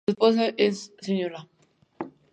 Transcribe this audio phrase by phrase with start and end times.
[0.07, 1.47] Su esposa la Sra.